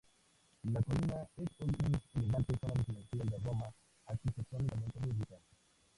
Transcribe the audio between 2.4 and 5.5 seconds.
zona residencial de Roma arquitectónicamente muy rica.